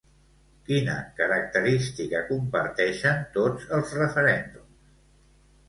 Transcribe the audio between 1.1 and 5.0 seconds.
característica comparteixen tots els referèndums?